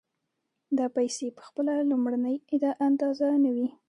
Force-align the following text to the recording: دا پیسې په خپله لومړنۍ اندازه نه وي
دا 0.77 0.85
پیسې 0.95 1.27
په 1.37 1.41
خپله 1.47 1.73
لومړنۍ 1.89 2.37
اندازه 2.87 3.27
نه 3.43 3.51
وي 3.55 3.67